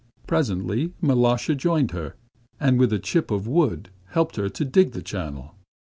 [0.25, 2.15] Presently Mal√°sha joined her,
[2.59, 5.53] and with a chip of wood helped her dig the channel.